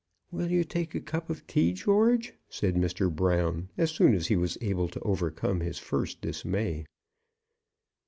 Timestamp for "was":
4.35-4.57